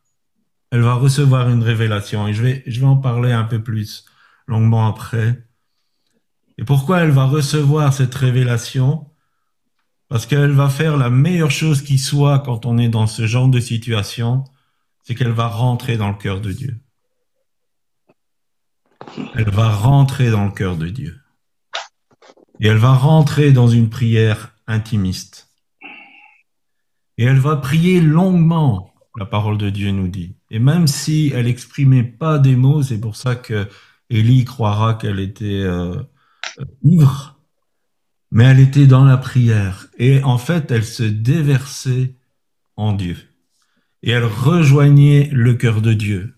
elle 0.74 0.80
va 0.80 0.94
recevoir 0.94 1.48
une 1.50 1.62
révélation. 1.62 2.26
Et 2.26 2.34
je 2.34 2.42
vais, 2.42 2.64
je 2.66 2.80
vais 2.80 2.86
en 2.86 2.96
parler 2.96 3.30
un 3.30 3.44
peu 3.44 3.62
plus 3.62 4.06
longuement 4.48 4.88
après. 4.88 5.46
Et 6.58 6.64
pourquoi 6.64 7.02
elle 7.02 7.12
va 7.12 7.26
recevoir 7.26 7.92
cette 7.92 8.12
révélation? 8.16 9.08
Parce 10.08 10.26
qu'elle 10.26 10.50
va 10.50 10.68
faire 10.68 10.96
la 10.96 11.10
meilleure 11.10 11.52
chose 11.52 11.80
qui 11.80 11.96
soit 11.96 12.40
quand 12.40 12.66
on 12.66 12.76
est 12.76 12.88
dans 12.88 13.06
ce 13.06 13.28
genre 13.28 13.46
de 13.46 13.60
situation, 13.60 14.42
c'est 15.04 15.14
qu'elle 15.14 15.30
va 15.30 15.46
rentrer 15.46 15.96
dans 15.96 16.08
le 16.08 16.16
cœur 16.16 16.40
de 16.40 16.50
Dieu. 16.50 16.80
Elle 19.36 19.50
va 19.50 19.70
rentrer 19.70 20.32
dans 20.32 20.44
le 20.44 20.50
cœur 20.50 20.76
de 20.76 20.88
Dieu. 20.88 21.20
Et 22.58 22.66
elle 22.66 22.78
va 22.78 22.94
rentrer 22.94 23.52
dans 23.52 23.68
une 23.68 23.90
prière 23.90 24.56
intimiste. 24.66 25.52
Et 27.16 27.26
elle 27.26 27.38
va 27.38 27.54
prier 27.58 28.00
longuement, 28.00 28.92
la 29.16 29.26
parole 29.26 29.58
de 29.58 29.70
Dieu 29.70 29.90
nous 29.90 30.08
dit. 30.08 30.34
Et 30.50 30.58
même 30.58 30.86
si 30.86 31.32
elle 31.34 31.46
exprimait 31.46 32.04
pas 32.04 32.38
des 32.38 32.56
mots, 32.56 32.82
c'est 32.82 33.00
pour 33.00 33.16
ça 33.16 33.36
que 33.36 33.68
Élie 34.10 34.44
croira 34.44 34.94
qu'elle 34.94 35.20
était 35.20 35.62
euh, 35.62 36.02
euh, 36.58 36.64
ivre, 36.82 37.38
mais 38.30 38.44
elle 38.44 38.60
était 38.60 38.86
dans 38.86 39.04
la 39.04 39.16
prière. 39.16 39.86
Et 39.98 40.22
en 40.24 40.38
fait, 40.38 40.70
elle 40.70 40.84
se 40.84 41.04
déversait 41.04 42.16
en 42.76 42.92
Dieu. 42.92 43.16
Et 44.02 44.10
elle 44.10 44.24
rejoignait 44.24 45.30
le 45.32 45.54
cœur 45.54 45.80
de 45.80 45.92
Dieu. 45.92 46.36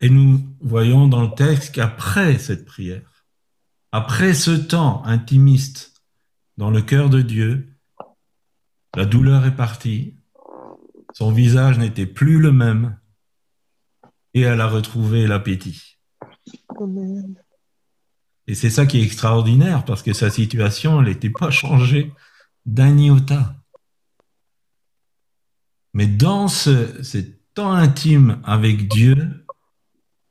Et 0.00 0.10
nous 0.10 0.40
voyons 0.60 1.06
dans 1.06 1.22
le 1.22 1.34
texte 1.34 1.76
qu'après 1.76 2.38
cette 2.38 2.64
prière, 2.64 3.24
après 3.92 4.34
ce 4.34 4.50
temps 4.50 5.04
intimiste 5.04 6.02
dans 6.56 6.70
le 6.70 6.82
cœur 6.82 7.08
de 7.08 7.22
Dieu, 7.22 7.76
la 8.96 9.06
douleur 9.06 9.46
est 9.46 9.56
partie, 9.56 10.16
son 11.12 11.32
visage 11.32 11.78
n'était 11.78 12.06
plus 12.06 12.38
le 12.38 12.52
même, 12.52 12.98
et 14.34 14.42
elle 14.42 14.60
a 14.60 14.66
retrouvé 14.66 15.26
l'appétit. 15.26 15.98
Amen. 16.80 17.34
Et 18.46 18.54
c'est 18.54 18.70
ça 18.70 18.86
qui 18.86 18.98
est 18.98 19.04
extraordinaire, 19.04 19.84
parce 19.84 20.02
que 20.02 20.12
sa 20.12 20.30
situation, 20.30 21.00
elle 21.00 21.08
n'était 21.08 21.30
pas 21.30 21.50
changée 21.50 22.12
d'un 22.66 22.96
iota. 22.98 23.54
Mais 25.94 26.06
dans 26.06 26.48
ce, 26.48 27.02
ce 27.02 27.18
temps 27.54 27.72
intime 27.72 28.40
avec 28.44 28.88
Dieu, 28.88 29.46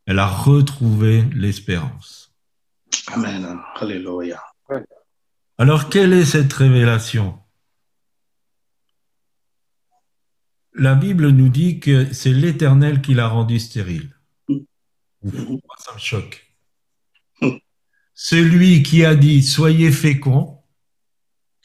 elle 0.05 0.19
a 0.19 0.27
retrouvé 0.27 1.23
l'espérance. 1.33 2.33
Amen. 3.13 3.59
Alléluia. 3.75 4.41
Alors, 5.57 5.89
quelle 5.89 6.13
est 6.13 6.25
cette 6.25 6.51
révélation? 6.51 7.40
La 10.73 10.95
Bible 10.95 11.29
nous 11.29 11.49
dit 11.49 11.79
que 11.79 12.13
c'est 12.13 12.33
l'Éternel 12.33 13.01
qui 13.01 13.13
l'a 13.13 13.27
rendue 13.27 13.59
stérile. 13.59 14.15
Ouf, 14.47 15.47
moi, 15.47 15.75
ça 15.77 15.93
me 15.93 15.99
choque. 15.99 16.47
Celui 18.13 18.83
qui 18.83 19.03
a 19.03 19.15
dit 19.15 19.43
Soyez 19.43 19.91
féconds, 19.91 20.63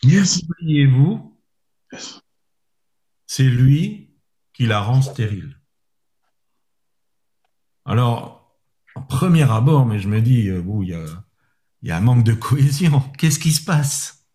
multipliez-vous, 0.04 1.38
c'est 3.26 3.44
lui 3.44 4.10
qui 4.52 4.66
la 4.66 4.80
rend 4.80 5.02
stérile. 5.02 5.58
Alors, 7.84 8.58
en 8.94 9.02
premier 9.02 9.48
abord, 9.50 9.86
mais 9.86 9.98
je 9.98 10.08
me 10.08 10.20
dis, 10.20 10.48
euh, 10.48 10.62
bon, 10.62 10.82
il 10.82 10.88
y 10.88 10.94
a, 10.94 11.04
il 11.82 11.88
y 11.88 11.92
a 11.92 11.98
un 11.98 12.00
manque 12.00 12.25
de 12.25 12.32
cohésion. 12.32 13.00
Qu'est-ce 13.18 13.38
qui 13.38 13.52
se 13.52 13.64
passe? 13.64 14.26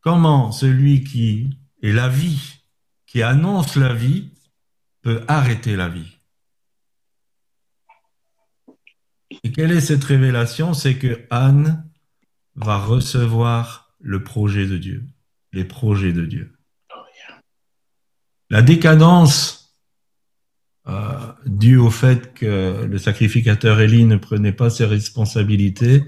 Comment 0.00 0.50
celui 0.52 1.04
qui 1.04 1.58
est 1.82 1.92
la 1.92 2.08
vie, 2.08 2.59
qui 3.10 3.24
annonce 3.24 3.74
la 3.74 3.92
vie, 3.92 4.30
peut 5.02 5.24
arrêter 5.26 5.74
la 5.74 5.88
vie 5.88 6.16
Et 9.42 9.50
quelle 9.50 9.72
est 9.72 9.80
cette 9.80 10.04
révélation? 10.04 10.74
C'est 10.74 10.96
que 10.96 11.26
Anne 11.28 11.90
va 12.54 12.78
recevoir 12.78 13.92
le 13.98 14.22
projet 14.22 14.64
de 14.68 14.76
Dieu, 14.76 15.04
les 15.52 15.64
projets 15.64 16.12
de 16.12 16.24
Dieu. 16.24 16.56
La 18.48 18.62
décadence 18.62 19.76
euh, 20.86 21.32
due 21.46 21.78
au 21.78 21.90
fait 21.90 22.32
que 22.32 22.84
le 22.84 22.98
sacrificateur 22.98 23.80
Élie 23.80 24.04
ne 24.04 24.18
prenait 24.18 24.52
pas 24.52 24.70
ses 24.70 24.84
responsabilités 24.84 26.04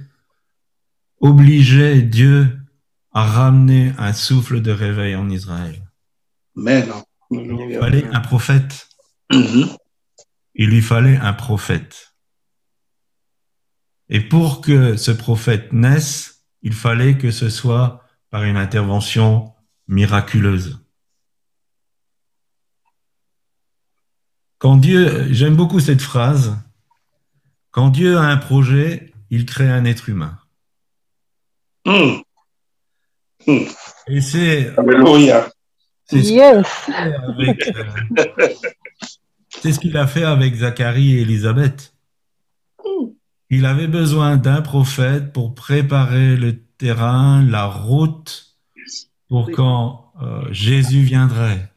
obligeait 1.20 2.02
Dieu 2.02 2.60
à 3.10 3.24
ramener 3.24 3.92
un 3.98 4.12
souffle 4.12 4.62
de 4.62 4.70
réveil 4.70 5.16
en 5.16 5.28
Israël. 5.28 5.81
Il 6.56 7.38
Alléluia. 7.38 7.80
fallait 7.80 8.04
un 8.04 8.20
prophète. 8.20 8.88
Mhm. 9.32 9.68
Il 10.54 10.68
lui 10.68 10.82
fallait 10.82 11.16
un 11.16 11.32
prophète. 11.32 12.14
Et 14.08 14.20
pour 14.20 14.60
que 14.60 14.96
ce 14.96 15.10
prophète 15.10 15.72
naisse, 15.72 16.44
il 16.60 16.74
fallait 16.74 17.16
que 17.16 17.30
ce 17.30 17.48
soit 17.48 18.04
par 18.30 18.44
une 18.44 18.56
intervention 18.56 19.52
miraculeuse. 19.88 20.78
Quand 24.58 24.76
Dieu, 24.76 25.32
j'aime 25.32 25.56
beaucoup 25.56 25.80
cette 25.80 26.02
phrase, 26.02 26.56
quand 27.70 27.88
Dieu 27.88 28.16
a 28.16 28.22
un 28.22 28.36
projet, 28.36 29.12
il 29.30 29.46
crée 29.46 29.68
un 29.68 29.84
être 29.84 30.08
humain. 30.08 30.38
Mm. 31.86 32.20
Et 34.06 34.20
c'est 34.20 34.78
Alléluia. 34.78 35.51
C'est 36.12 36.22
ce 36.22 36.32
Yes. 36.32 36.66
avec, 37.28 37.68
euh, 37.68 38.48
c'est 39.48 39.72
ce 39.72 39.80
qu'il 39.80 39.96
a 39.96 40.06
fait 40.06 40.24
avec 40.24 40.54
Zacharie 40.54 41.14
et 41.16 41.22
Élisabeth. 41.22 41.94
Il 43.48 43.66
avait 43.66 43.86
besoin 43.86 44.36
d'un 44.36 44.62
prophète 44.62 45.32
pour 45.32 45.54
préparer 45.54 46.36
le 46.36 46.58
terrain, 46.78 47.42
la 47.44 47.66
route, 47.66 48.56
pour 49.28 49.50
quand 49.50 50.12
euh, 50.22 50.42
Jésus 50.50 51.02
viendrait. 51.02 51.70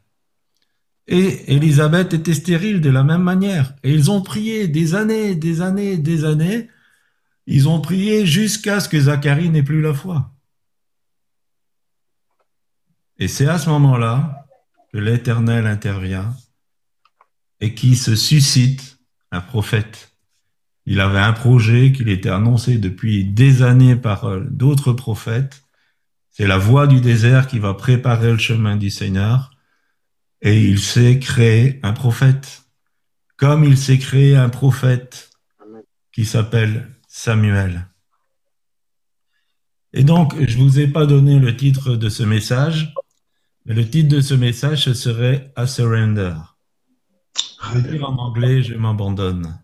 Et 1.08 1.54
Élisabeth 1.54 2.14
était 2.14 2.34
stérile 2.34 2.82
de 2.82 2.90
la 2.90 3.04
même 3.04 3.22
manière. 3.22 3.76
Et 3.84 3.94
ils 3.94 4.10
ont 4.10 4.22
prié 4.22 4.68
des 4.68 4.96
années, 4.96 5.36
des 5.36 5.62
années, 5.62 5.98
des 5.98 6.26
années. 6.26 6.70
Ils 7.46 7.70
ont 7.70 7.80
prié 7.80 8.26
jusqu'à 8.26 8.80
ce 8.80 8.90
que 8.90 9.00
Zacharie 9.00 9.50
n'ait 9.50 9.62
plus 9.64 9.82
la 9.82 9.94
foi. 9.94 10.35
Et 13.18 13.28
c'est 13.28 13.48
à 13.48 13.58
ce 13.58 13.70
moment-là 13.70 14.48
que 14.92 14.98
l'Éternel 14.98 15.68
intervient 15.68 16.36
et 17.62 17.74
qui 17.74 17.96
se 17.96 18.16
suscite 18.16 19.00
un 19.32 19.42
prophète. 19.42 20.16
Il 20.86 21.00
avait 21.00 21.20
un 21.20 21.34
projet 21.34 21.92
qu'il 21.92 22.10
était 22.10 22.30
annoncé 22.30 22.78
depuis 22.78 23.26
des 23.26 23.64
années 23.64 23.96
par 23.96 24.26
euh, 24.26 24.42
d'autres 24.42 24.94
prophètes. 24.94 25.64
C'est 26.32 26.48
la 26.48 26.58
voie 26.58 26.86
du 26.86 27.02
désert 27.02 27.48
qui 27.48 27.60
va 27.60 27.74
préparer 27.74 28.32
le 28.32 28.38
chemin 28.38 28.76
du 28.76 28.90
Seigneur. 28.90 29.52
Et 30.42 30.62
il 30.62 30.80
s'est 30.80 31.18
créé 31.18 31.80
un 31.82 31.94
prophète, 31.94 32.64
comme 33.38 33.64
il 33.64 33.78
s'est 33.78 33.98
créé 33.98 34.36
un 34.36 34.50
prophète 34.50 35.32
qui 36.12 36.26
s'appelle 36.26 36.92
Samuel. 37.08 37.88
Et 39.94 40.04
donc, 40.04 40.36
je 40.46 40.58
vous 40.58 40.80
ai 40.80 40.88
pas 40.88 41.06
donné 41.06 41.40
le 41.40 41.56
titre 41.56 41.96
de 41.96 42.10
ce 42.10 42.24
message, 42.24 42.94
le 43.74 43.90
titre 43.90 44.16
de 44.16 44.22
ce 44.22 44.34
message, 44.34 44.94
serait 44.94 45.52
A 45.56 45.66
Surrender. 45.66 46.36
Je 47.64 47.78
veux 47.78 47.92
dire 47.92 48.10
en 48.10 48.16
anglais, 48.18 48.62
je 48.62 48.76
m'abandonne. 48.76 49.60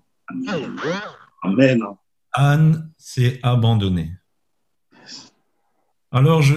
Amen. 1.43 1.81
Anne 2.33 2.91
s'est 2.97 3.39
abandonnée. 3.43 4.13
Alors, 6.11 6.41
je, 6.41 6.55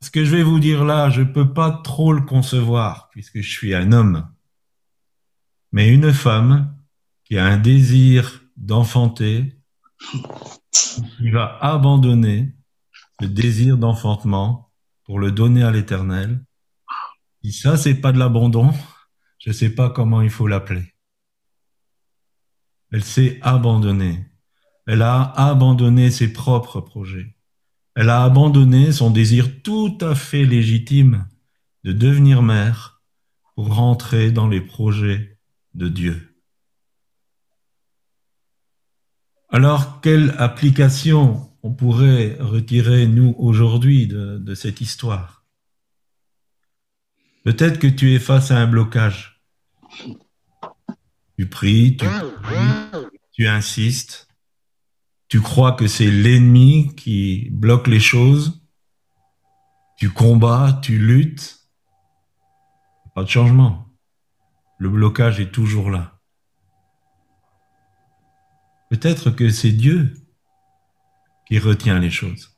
ce 0.00 0.10
que 0.10 0.24
je 0.24 0.36
vais 0.36 0.42
vous 0.42 0.60
dire 0.60 0.84
là, 0.84 1.10
je 1.10 1.22
peux 1.22 1.52
pas 1.52 1.80
trop 1.82 2.12
le 2.12 2.22
concevoir 2.22 3.08
puisque 3.10 3.40
je 3.40 3.50
suis 3.50 3.74
un 3.74 3.92
homme. 3.92 4.28
Mais 5.72 5.88
une 5.88 6.12
femme 6.12 6.74
qui 7.24 7.38
a 7.38 7.44
un 7.44 7.58
désir 7.58 8.42
d'enfanter, 8.56 9.56
qui 11.16 11.30
va 11.30 11.58
abandonner 11.60 12.54
ce 13.20 13.26
désir 13.26 13.76
d'enfantement 13.76 14.67
pour 15.08 15.18
le 15.18 15.32
donner 15.32 15.62
à 15.62 15.70
l'éternel. 15.70 16.44
Si 17.42 17.50
ça, 17.50 17.78
c'est 17.78 17.94
pas 17.94 18.12
de 18.12 18.18
l'abandon, 18.18 18.74
je 19.38 19.52
sais 19.52 19.70
pas 19.70 19.88
comment 19.88 20.20
il 20.20 20.28
faut 20.28 20.46
l'appeler. 20.46 20.92
Elle 22.92 23.02
s'est 23.02 23.38
abandonnée. 23.40 24.26
Elle 24.86 25.00
a 25.00 25.22
abandonné 25.22 26.10
ses 26.10 26.30
propres 26.30 26.82
projets. 26.82 27.34
Elle 27.94 28.10
a 28.10 28.22
abandonné 28.22 28.92
son 28.92 29.10
désir 29.10 29.62
tout 29.62 29.96
à 30.02 30.14
fait 30.14 30.44
légitime 30.44 31.26
de 31.84 31.92
devenir 31.92 32.42
mère 32.42 33.02
pour 33.54 33.74
rentrer 33.74 34.30
dans 34.30 34.46
les 34.46 34.60
projets 34.60 35.40
de 35.72 35.88
Dieu. 35.88 36.38
Alors, 39.48 40.02
quelle 40.02 40.34
application 40.36 41.47
on 41.62 41.72
pourrait 41.72 42.36
retirer, 42.40 43.06
nous, 43.06 43.34
aujourd'hui, 43.38 44.06
de, 44.06 44.54
cette 44.54 44.80
histoire 44.80 45.44
Peut-être 47.44 47.78
que 47.78 47.86
tu 47.86 48.14
es 48.14 48.18
face 48.18 48.50
à 48.50 48.58
un 48.58 48.66
blocage. 48.66 49.42
Tu 51.38 51.48
pries, 51.48 51.96
tu, 51.96 52.06
pries, 52.42 53.06
tu 53.32 53.46
insistes, 53.46 54.28
tu 55.28 55.40
crois 55.40 55.72
que 55.72 55.86
c'est 55.86 56.10
l'ennemi 56.10 56.94
qui 56.94 57.48
bloque 57.50 57.86
les 57.86 58.00
choses, 58.00 58.60
tu 59.96 60.10
combats, 60.10 60.78
tu 60.82 60.98
luttes, 60.98 61.58
pas 63.14 63.24
de 63.24 63.28
changement. 63.28 63.88
Le 64.78 64.90
blocage 64.90 65.40
est 65.40 65.50
toujours 65.50 65.90
là. 65.90 66.20
Peut-être 68.90 69.30
que 69.30 69.50
c'est 69.50 69.72
Dieu 69.72 70.14
qui 71.48 71.58
retient 71.58 71.98
les 71.98 72.10
choses. 72.10 72.54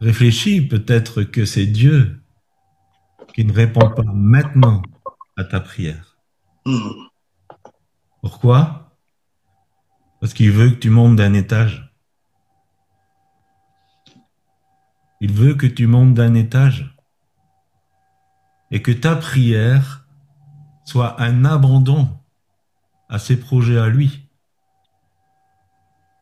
Réfléchis, 0.00 0.60
peut-être 0.62 1.24
que 1.24 1.44
c'est 1.44 1.66
Dieu 1.66 2.22
qui 3.34 3.44
ne 3.44 3.52
répond 3.52 3.90
pas 3.90 4.04
maintenant 4.04 4.80
à 5.36 5.44
ta 5.44 5.60
prière. 5.60 6.16
Mm. 6.66 6.88
Pourquoi? 8.20 8.96
Parce 10.20 10.34
qu'il 10.34 10.52
veut 10.52 10.70
que 10.70 10.76
tu 10.76 10.90
montes 10.90 11.16
d'un 11.16 11.34
étage. 11.34 11.92
Il 15.20 15.32
veut 15.32 15.54
que 15.54 15.66
tu 15.66 15.86
montes 15.88 16.14
d'un 16.14 16.34
étage 16.34 16.96
et 18.70 18.82
que 18.82 18.92
ta 18.92 19.16
prière 19.16 20.06
soit 20.84 21.20
un 21.20 21.44
abandon 21.44 22.08
à 23.08 23.18
ses 23.18 23.38
projets 23.38 23.78
à 23.78 23.88
lui. 23.88 24.23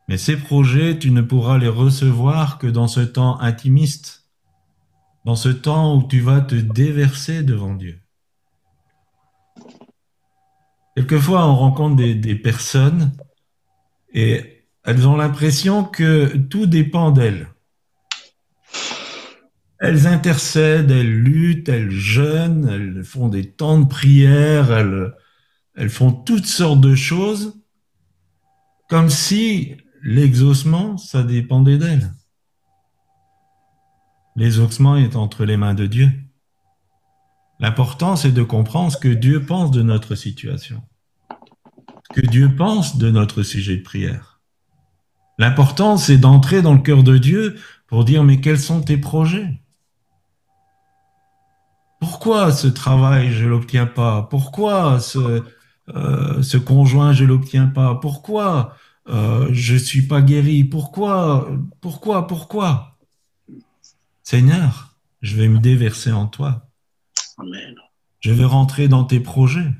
Mais 0.08 0.18
ces 0.18 0.36
projets, 0.36 0.98
tu 0.98 1.10
ne 1.10 1.22
pourras 1.22 1.58
les 1.58 1.68
recevoir 1.68 2.58
que 2.58 2.66
dans 2.66 2.88
ce 2.88 3.00
temps 3.00 3.40
intimiste, 3.40 4.28
dans 5.24 5.36
ce 5.36 5.48
temps 5.48 5.96
où 5.96 6.06
tu 6.06 6.20
vas 6.20 6.40
te 6.40 6.54
déverser 6.54 7.42
devant 7.42 7.74
Dieu. 7.74 8.00
Quelquefois, 10.96 11.46
on 11.46 11.56
rencontre 11.56 11.96
des, 11.96 12.34
personnes 12.34 13.12
et 14.12 14.66
elles 14.84 15.06
ont 15.08 15.16
l'impression 15.16 15.84
que 15.84 16.36
tout 16.36 16.66
dépend 16.66 17.12
d'elles. 17.12 17.48
Elles 19.78 20.06
intercèdent, 20.06 20.90
elles 20.90 21.22
luttent, 21.22 21.68
elles 21.68 21.90
jeûnent, 21.90 22.68
elles 22.68 23.04
font 23.04 23.28
des 23.28 23.50
temps 23.50 23.80
de 23.80 23.86
prière, 23.86 24.70
elles, 24.70 25.12
elles 25.74 25.88
font 25.88 26.12
toutes 26.12 26.46
sortes 26.46 26.80
de 26.80 26.94
choses, 26.94 27.58
comme 28.88 29.08
si 29.08 29.76
l'exaucement, 30.02 30.96
ça 30.96 31.22
dépendait 31.22 31.78
d'elles. 31.78 32.12
L'exaucement 34.36 34.96
est 34.96 35.16
entre 35.16 35.44
les 35.44 35.56
mains 35.56 35.74
de 35.74 35.86
Dieu. 35.86 36.10
L'important, 37.60 38.16
c'est 38.16 38.32
de 38.32 38.42
comprendre 38.42 38.90
ce 38.90 38.96
que 38.96 39.08
Dieu 39.08 39.44
pense 39.44 39.70
de 39.70 39.82
notre 39.82 40.14
situation, 40.14 40.82
ce 41.30 42.20
que 42.20 42.26
Dieu 42.26 42.54
pense 42.56 42.96
de 42.96 43.10
notre 43.10 43.42
sujet 43.42 43.76
de 43.76 43.82
prière. 43.82 44.40
L'important, 45.38 45.96
c'est 45.96 46.18
d'entrer 46.18 46.62
dans 46.62 46.74
le 46.74 46.80
cœur 46.80 47.02
de 47.02 47.18
Dieu 47.18 47.56
pour 47.86 48.04
dire, 48.04 48.24
mais 48.24 48.40
quels 48.40 48.58
sont 48.58 48.80
tes 48.80 48.96
projets? 48.96 49.60
Pourquoi 52.00 52.50
ce 52.50 52.66
travail, 52.66 53.32
je 53.32 53.46
l'obtiens 53.46 53.86
pas? 53.86 54.22
Pourquoi 54.22 54.98
ce, 54.98 55.44
euh, 55.94 56.42
ce 56.42 56.56
conjoint, 56.56 57.12
je 57.12 57.24
l'obtiens 57.24 57.68
pas? 57.68 57.94
Pourquoi 57.94 58.76
euh, 59.08 59.48
je 59.52 59.76
suis 59.76 60.02
pas 60.02 60.22
guéri 60.22 60.64
Pourquoi? 60.64 61.50
Pourquoi? 61.80 62.26
Pourquoi? 62.26 62.98
Seigneur, 64.22 64.96
je 65.20 65.36
vais 65.36 65.48
me 65.48 65.58
déverser 65.58 66.12
en 66.12 66.26
toi. 66.26 66.68
Amen. 67.38 67.74
Je 68.20 68.32
vais 68.32 68.44
rentrer 68.44 68.88
dans 68.88 69.04
tes 69.04 69.20
projets. 69.20 69.72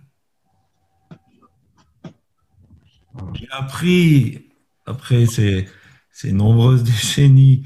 J'ai 3.34 3.48
appris, 3.50 4.48
après 4.86 5.26
ces, 5.26 5.68
ces 6.10 6.32
nombreuses 6.32 6.82
décennies 6.84 7.64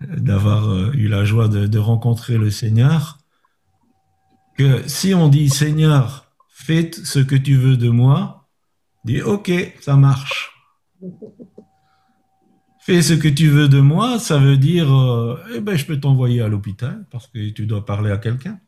d'avoir 0.00 0.70
euh, 0.70 0.92
eu 0.94 1.08
la 1.08 1.24
joie 1.24 1.48
de, 1.48 1.66
de 1.66 1.78
rencontrer 1.78 2.38
le 2.38 2.50
Seigneur, 2.50 3.18
que 4.56 4.86
si 4.88 5.14
on 5.14 5.28
dit 5.28 5.48
Seigneur, 5.48 6.30
fais 6.48 6.90
ce 6.92 7.18
que 7.18 7.36
tu 7.36 7.56
veux 7.56 7.76
de 7.76 7.88
moi, 7.88 8.48
dis 9.04 9.22
ok, 9.22 9.50
ça 9.80 9.96
marche. 9.96 10.59
Fais 12.80 13.02
ce 13.02 13.12
que 13.12 13.28
tu 13.28 13.48
veux 13.48 13.68
de 13.68 13.80
moi, 13.80 14.18
ça 14.18 14.38
veut 14.38 14.56
dire, 14.56 14.92
euh, 14.92 15.38
eh 15.54 15.60
ben, 15.60 15.76
je 15.76 15.84
peux 15.84 16.00
t'envoyer 16.00 16.40
à 16.40 16.48
l'hôpital 16.48 17.04
parce 17.10 17.26
que 17.26 17.50
tu 17.50 17.66
dois 17.66 17.84
parler 17.84 18.10
à 18.10 18.16
quelqu'un. 18.16 18.58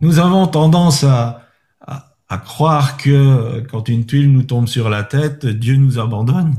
Nous 0.00 0.18
avons 0.18 0.46
tendance 0.46 1.04
à, 1.04 1.46
à, 1.80 2.16
à 2.28 2.38
croire 2.38 2.96
que 2.96 3.60
quand 3.70 3.88
une 3.88 4.06
tuile 4.06 4.32
nous 4.32 4.42
tombe 4.42 4.66
sur 4.66 4.88
la 4.88 5.04
tête, 5.04 5.46
Dieu 5.46 5.76
nous 5.76 5.98
abandonne. 5.98 6.56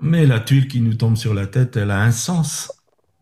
Mais 0.00 0.26
la 0.26 0.40
tuile 0.40 0.68
qui 0.68 0.80
nous 0.80 0.94
tombe 0.94 1.16
sur 1.16 1.34
la 1.34 1.46
tête, 1.46 1.76
elle 1.76 1.90
a 1.90 2.02
un 2.02 2.12
sens. 2.12 2.72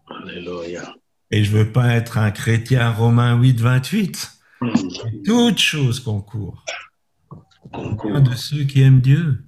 Alléluia. 0.09 0.95
Et 1.31 1.43
je 1.43 1.51
veux 1.51 1.73
pas 1.73 1.89
être 1.95 2.19
un 2.19 2.31
chrétien 2.31 2.91
romain 2.91 3.37
8, 3.37 3.61
28. 3.61 4.33
Mm. 4.61 4.73
Toute 5.25 5.59
chose 5.59 6.01
concourt. 6.01 6.65
Bien 6.67 6.86
de 7.73 8.35
ceux 8.35 8.65
qui 8.65 8.83
aiment 8.83 9.01
Dieu, 9.01 9.45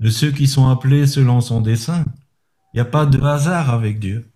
de 0.00 0.10
ceux 0.10 0.30
qui 0.30 0.46
sont 0.46 0.68
appelés 0.68 1.06
selon 1.06 1.40
son 1.40 1.60
dessein. 1.60 2.04
Il 2.72 2.76
n'y 2.76 2.80
a 2.80 2.84
pas 2.84 3.06
de 3.06 3.20
hasard 3.20 3.70
avec 3.70 3.98
Dieu. 3.98 4.30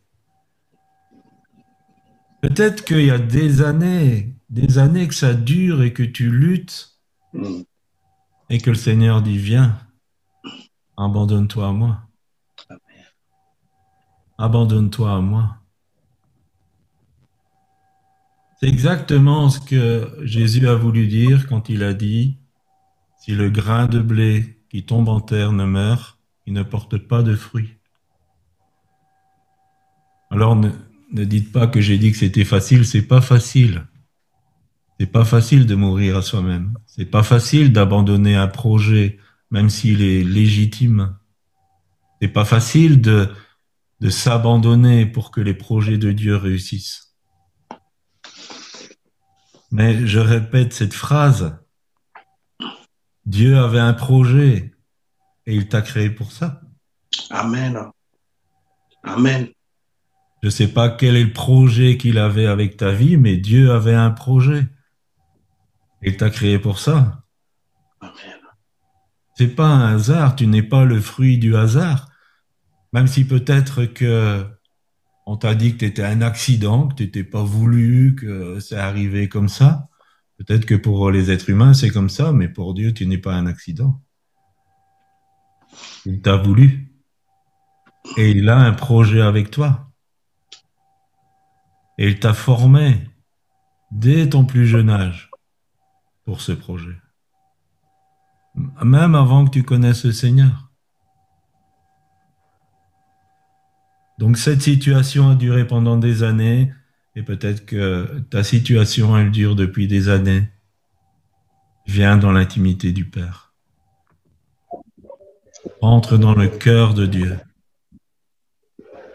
Peut-être 2.40 2.84
qu'il 2.84 3.04
y 3.04 3.10
a 3.10 3.18
des 3.18 3.62
années, 3.62 4.34
des 4.50 4.78
années 4.78 5.06
que 5.06 5.14
ça 5.14 5.34
dure 5.34 5.82
et 5.82 5.92
que 5.92 6.02
tu 6.02 6.30
luttes 6.30 6.92
Mm. 7.32 7.62
et 8.50 8.58
que 8.58 8.70
le 8.70 8.76
Seigneur 8.76 9.22
dit 9.22 9.38
viens, 9.38 9.78
abandonne-toi 10.96 11.68
à 11.68 11.72
moi. 11.72 12.02
Abandonne-toi 14.38 15.14
à 15.14 15.20
moi. 15.20 15.56
C'est 18.60 18.68
exactement 18.68 19.48
ce 19.48 19.60
que 19.60 20.14
Jésus 20.22 20.68
a 20.68 20.74
voulu 20.74 21.06
dire 21.06 21.46
quand 21.48 21.68
il 21.68 21.82
a 21.82 21.94
dit, 21.94 22.38
si 23.22 23.36
le 23.36 23.50
grain 23.50 23.86
de 23.86 24.00
blé 24.00 24.58
qui 24.68 24.84
tombe 24.84 25.08
en 25.08 25.20
terre 25.20 25.52
ne 25.52 25.64
meurt, 25.64 26.18
il 26.44 26.54
ne 26.54 26.64
porte 26.64 26.98
pas 26.98 27.22
de 27.22 27.36
fruits. 27.36 27.76
Alors 30.28 30.56
ne, 30.56 30.72
dites 31.24 31.52
pas 31.52 31.68
que 31.68 31.80
j'ai 31.80 31.98
dit 31.98 32.10
que 32.10 32.18
c'était 32.18 32.44
facile, 32.44 32.84
c'est 32.84 33.06
pas 33.06 33.20
facile. 33.20 33.86
C'est 34.98 35.06
pas 35.06 35.24
facile 35.24 35.66
de 35.66 35.76
mourir 35.76 36.16
à 36.16 36.22
soi-même. 36.22 36.76
C'est 36.84 37.04
pas 37.04 37.22
facile 37.22 37.72
d'abandonner 37.72 38.34
un 38.34 38.48
projet, 38.48 39.20
même 39.52 39.70
s'il 39.70 40.02
est 40.02 40.24
légitime. 40.24 41.16
C'est 42.20 42.26
pas 42.26 42.44
facile 42.44 43.00
de 43.00 43.28
s'abandonner 44.08 45.06
pour 45.06 45.30
que 45.30 45.40
les 45.40 45.54
projets 45.54 45.98
de 45.98 46.10
Dieu 46.10 46.34
réussissent. 46.34 47.14
Mais 49.70 50.08
je 50.08 50.18
répète 50.18 50.72
cette 50.72 50.94
phrase. 50.94 51.61
Dieu 53.26 53.58
avait 53.58 53.78
un 53.78 53.92
projet 53.92 54.74
et 55.46 55.54
il 55.54 55.68
t'a 55.68 55.82
créé 55.82 56.10
pour 56.10 56.32
ça. 56.32 56.60
Amen. 57.30 57.78
Amen. 59.04 59.48
Je 60.42 60.48
sais 60.48 60.68
pas 60.68 60.88
quel 60.88 61.16
est 61.16 61.24
le 61.24 61.32
projet 61.32 61.96
qu'il 61.96 62.18
avait 62.18 62.46
avec 62.46 62.76
ta 62.76 62.92
vie, 62.92 63.16
mais 63.16 63.36
Dieu 63.36 63.70
avait 63.70 63.94
un 63.94 64.10
projet. 64.10 64.66
Et 66.02 66.10
il 66.10 66.16
t'a 66.16 66.30
créé 66.30 66.58
pour 66.58 66.78
ça. 66.78 67.22
Amen. 68.00 68.42
C'est 69.36 69.54
pas 69.54 69.66
un 69.66 69.94
hasard, 69.94 70.36
tu 70.36 70.46
n'es 70.46 70.62
pas 70.62 70.84
le 70.84 71.00
fruit 71.00 71.38
du 71.38 71.56
hasard. 71.56 72.08
Même 72.92 73.06
si 73.06 73.24
peut-être 73.24 73.84
que 73.86 74.44
on 75.24 75.36
t'a 75.36 75.54
dit 75.54 75.72
que 75.72 75.78
tu 75.78 75.84
étais 75.86 76.02
un 76.02 76.20
accident, 76.20 76.88
que 76.88 76.96
tu 76.96 77.02
n'étais 77.04 77.24
pas 77.24 77.42
voulu, 77.42 78.16
que 78.16 78.58
c'est 78.60 78.76
arrivé 78.76 79.28
comme 79.28 79.48
ça. 79.48 79.88
Peut-être 80.46 80.66
que 80.66 80.74
pour 80.74 81.10
les 81.12 81.30
êtres 81.30 81.50
humains, 81.50 81.72
c'est 81.72 81.90
comme 81.90 82.08
ça, 82.08 82.32
mais 82.32 82.48
pour 82.48 82.74
Dieu, 82.74 82.92
tu 82.92 83.06
n'es 83.06 83.18
pas 83.18 83.34
un 83.34 83.46
accident. 83.46 84.00
Il 86.04 86.20
t'a 86.20 86.36
voulu. 86.36 86.92
Et 88.16 88.32
il 88.32 88.48
a 88.48 88.58
un 88.58 88.72
projet 88.72 89.20
avec 89.20 89.52
toi. 89.52 89.88
Et 91.96 92.08
il 92.08 92.18
t'a 92.18 92.34
formé 92.34 93.08
dès 93.92 94.28
ton 94.30 94.44
plus 94.44 94.66
jeune 94.66 94.90
âge 94.90 95.30
pour 96.24 96.40
ce 96.40 96.50
projet. 96.50 96.96
Même 98.82 99.14
avant 99.14 99.44
que 99.44 99.50
tu 99.50 99.62
connaisses 99.62 100.04
le 100.04 100.12
Seigneur. 100.12 100.72
Donc 104.18 104.36
cette 104.36 104.62
situation 104.62 105.30
a 105.30 105.34
duré 105.36 105.66
pendant 105.66 105.96
des 105.96 106.24
années 106.24 106.72
et 107.14 107.22
peut-être 107.22 107.66
que 107.66 108.20
ta 108.30 108.42
situation, 108.42 109.16
elle 109.16 109.30
dure 109.30 109.54
depuis 109.54 109.86
des 109.86 110.08
années. 110.08 110.48
Viens 111.86 112.16
dans 112.16 112.32
l'intimité 112.32 112.92
du 112.92 113.04
Père. 113.04 113.52
Entre 115.80 116.16
dans 116.16 116.34
le 116.34 116.48
cœur 116.48 116.94
de 116.94 117.06
Dieu. 117.06 117.38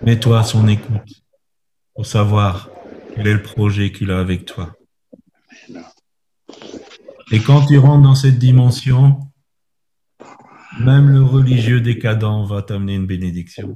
Mets-toi 0.02 0.40
à 0.40 0.44
son 0.44 0.68
écoute 0.68 1.24
pour 1.96 2.06
savoir 2.06 2.70
quel 3.16 3.28
est 3.28 3.34
le 3.34 3.42
projet 3.42 3.92
qu'il 3.92 4.12
a 4.12 4.20
avec 4.20 4.46
toi. 4.46 4.76
Et 7.32 7.40
quand 7.40 7.66
tu 7.66 7.78
rentres 7.80 8.04
dans 8.04 8.16
cette 8.16 8.38
dimension, 8.38 9.20
même 10.80 11.10
le 11.10 11.24
religieux 11.24 11.82
décadent 11.82 12.46
va 12.48 12.62
t'amener 12.62 12.96
une 12.96 13.08
bénédiction. 13.08 13.76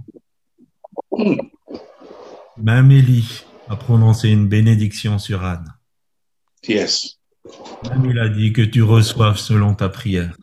Même 2.58 2.92
Élie 2.92 3.44
a 3.72 3.78
prononcé 3.78 4.28
une 4.28 4.50
bénédiction 4.50 5.18
sur 5.18 5.46
Anne. 5.46 5.74
Yes. 6.68 7.18
Même 7.90 8.06
il 8.06 8.20
a 8.20 8.28
dit 8.28 8.52
que 8.52 8.62
tu 8.62 8.84
reçoives 8.84 9.38
selon 9.38 9.76
ta 9.76 9.88
prière. 9.88 10.36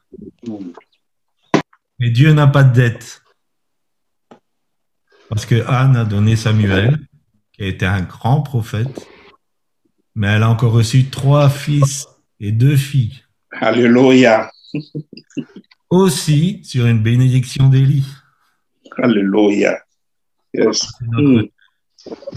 Et 2.01 2.11
Dieu 2.11 2.33
n'a 2.33 2.47
pas 2.47 2.65
de 2.65 2.73
dette. 2.73 3.23
Parce 5.29 5.45
que 5.45 5.63
Anne 5.67 5.97
a 5.97 6.07
donné 6.07 6.37
Samuel, 6.37 6.99
qui 7.53 7.65
a 7.65 7.67
été 7.67 7.85
un 7.85 8.01
grand 8.01 8.41
prophète, 8.41 9.07
mais 10.15 10.29
elle 10.29 10.43
a 10.43 10.49
encore 10.49 10.73
reçu 10.73 11.11
trois 11.11 11.51
fils 11.51 12.09
et 12.41 12.51
deux 12.51 12.79
filles. 12.79 13.23
Alléluia. 13.51 14.51
Aussi 15.91 16.65
sur 16.65 16.87
une 16.87 17.03
bénédiction 17.03 17.69
d'Élie. 17.69 18.07
Alléluia. 18.97 19.79
Yes. 20.55 20.89
C'est 20.99 21.07
notre, 21.09 21.43
ça, 21.43 21.58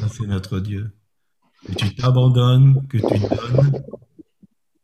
c'est 0.10 0.28
notre 0.28 0.60
Dieu. 0.60 0.92
Que 1.66 1.74
tu 1.74 1.96
t'abandonnes, 1.96 2.88
que 2.88 2.98
tu 2.98 3.20
donnes, 3.20 3.84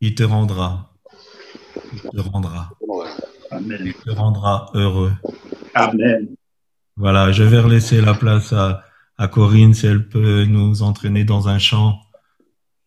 il 0.01 0.15
te 0.15 0.23
rendra. 0.23 0.93
Il 1.93 2.01
te 2.01 2.19
rendra. 2.19 2.69
Amen. 3.51 3.81
Il 3.83 3.93
te 3.93 4.09
rendra 4.11 4.69
heureux. 4.73 5.13
Amen. 5.73 6.35
Voilà, 6.95 7.31
je 7.31 7.43
vais 7.43 7.59
relaisser 7.59 8.01
la 8.01 8.13
place 8.13 8.53
à, 8.53 8.83
à 9.17 9.27
Corinne 9.27 9.73
si 9.73 9.85
elle 9.85 10.07
peut 10.07 10.45
nous 10.45 10.81
entraîner 10.81 11.23
dans 11.23 11.47
un 11.47 11.59
chant 11.59 11.99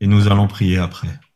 et 0.00 0.06
nous 0.06 0.28
allons 0.28 0.48
prier 0.48 0.78
après. 0.78 1.20